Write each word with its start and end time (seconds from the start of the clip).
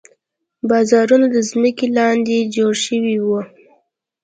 بازارونه 0.69 1.27
د 1.35 1.37
ځمکې 1.49 1.87
لاندې 1.97 2.49
جوړ 2.55 2.73
شوي 2.85 3.17
وو. 3.25 3.41